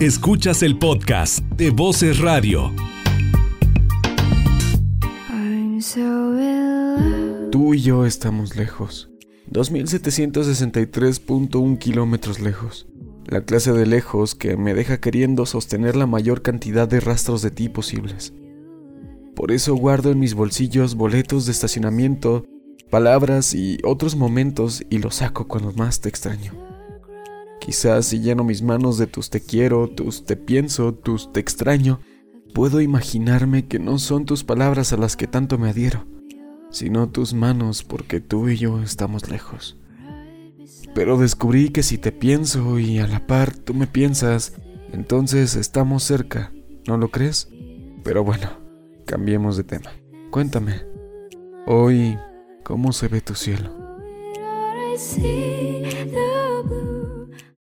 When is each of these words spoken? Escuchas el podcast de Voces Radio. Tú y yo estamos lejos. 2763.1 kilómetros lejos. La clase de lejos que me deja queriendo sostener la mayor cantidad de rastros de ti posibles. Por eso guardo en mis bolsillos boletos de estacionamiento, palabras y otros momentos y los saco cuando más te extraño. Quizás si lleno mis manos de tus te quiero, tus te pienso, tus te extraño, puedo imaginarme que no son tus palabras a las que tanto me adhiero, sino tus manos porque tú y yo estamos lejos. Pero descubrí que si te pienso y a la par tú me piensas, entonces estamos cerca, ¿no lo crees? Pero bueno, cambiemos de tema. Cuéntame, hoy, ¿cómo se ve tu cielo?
Escuchas 0.00 0.62
el 0.62 0.78
podcast 0.78 1.40
de 1.56 1.70
Voces 1.70 2.20
Radio. 2.20 2.70
Tú 7.50 7.74
y 7.74 7.82
yo 7.82 8.06
estamos 8.06 8.54
lejos. 8.54 9.10
2763.1 9.50 11.78
kilómetros 11.78 12.38
lejos. 12.38 12.86
La 13.26 13.40
clase 13.40 13.72
de 13.72 13.86
lejos 13.86 14.36
que 14.36 14.56
me 14.56 14.72
deja 14.72 15.00
queriendo 15.00 15.46
sostener 15.46 15.96
la 15.96 16.06
mayor 16.06 16.42
cantidad 16.42 16.86
de 16.86 17.00
rastros 17.00 17.42
de 17.42 17.50
ti 17.50 17.68
posibles. 17.68 18.32
Por 19.34 19.50
eso 19.50 19.74
guardo 19.74 20.12
en 20.12 20.20
mis 20.20 20.34
bolsillos 20.34 20.94
boletos 20.94 21.46
de 21.46 21.50
estacionamiento, 21.50 22.44
palabras 22.88 23.52
y 23.52 23.78
otros 23.82 24.14
momentos 24.14 24.80
y 24.90 24.98
los 24.98 25.16
saco 25.16 25.48
cuando 25.48 25.72
más 25.72 26.00
te 26.00 26.08
extraño. 26.08 26.77
Quizás 27.68 28.06
si 28.06 28.20
lleno 28.20 28.44
mis 28.44 28.62
manos 28.62 28.96
de 28.96 29.06
tus 29.06 29.28
te 29.28 29.42
quiero, 29.42 29.88
tus 29.88 30.24
te 30.24 30.36
pienso, 30.36 30.94
tus 30.94 31.30
te 31.34 31.40
extraño, 31.40 32.00
puedo 32.54 32.80
imaginarme 32.80 33.66
que 33.66 33.78
no 33.78 33.98
son 33.98 34.24
tus 34.24 34.42
palabras 34.42 34.94
a 34.94 34.96
las 34.96 35.18
que 35.18 35.26
tanto 35.26 35.58
me 35.58 35.68
adhiero, 35.68 36.06
sino 36.70 37.10
tus 37.10 37.34
manos 37.34 37.82
porque 37.82 38.20
tú 38.20 38.48
y 38.48 38.56
yo 38.56 38.80
estamos 38.80 39.28
lejos. 39.28 39.76
Pero 40.94 41.18
descubrí 41.18 41.68
que 41.68 41.82
si 41.82 41.98
te 41.98 42.10
pienso 42.10 42.78
y 42.78 43.00
a 43.00 43.06
la 43.06 43.26
par 43.26 43.54
tú 43.54 43.74
me 43.74 43.86
piensas, 43.86 44.54
entonces 44.94 45.54
estamos 45.54 46.04
cerca, 46.04 46.50
¿no 46.86 46.96
lo 46.96 47.10
crees? 47.10 47.50
Pero 48.02 48.24
bueno, 48.24 48.48
cambiemos 49.04 49.58
de 49.58 49.64
tema. 49.64 49.90
Cuéntame, 50.30 50.86
hoy, 51.66 52.16
¿cómo 52.64 52.92
se 52.92 53.08
ve 53.08 53.20
tu 53.20 53.34
cielo? 53.34 53.70